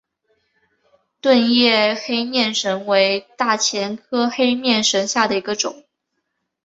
[1.21, 5.83] 钝叶黑面神为大戟科黑面神属下的一个种。